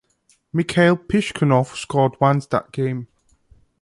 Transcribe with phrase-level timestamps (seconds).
[0.51, 3.07] Mikhail Piskunov scored once that game.